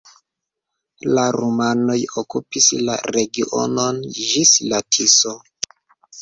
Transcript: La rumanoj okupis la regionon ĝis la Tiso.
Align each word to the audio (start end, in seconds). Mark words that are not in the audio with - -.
La 1.17 1.25
rumanoj 1.35 1.97
okupis 2.21 2.69
la 2.87 2.95
regionon 3.17 4.01
ĝis 4.21 4.55
la 4.73 4.81
Tiso. 4.97 5.37